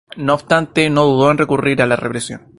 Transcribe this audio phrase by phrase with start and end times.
[0.17, 2.41] No obstante no dudó en recurrir a la represión.